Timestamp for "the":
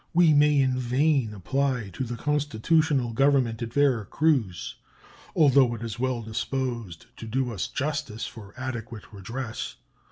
2.03-2.15